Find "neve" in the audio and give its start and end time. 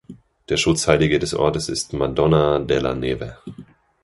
2.95-3.37